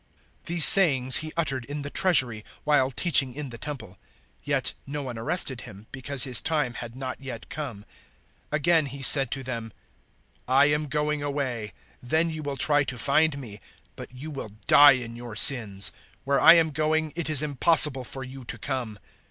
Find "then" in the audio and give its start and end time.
12.01-12.31